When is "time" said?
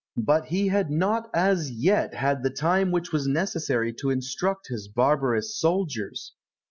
2.49-2.89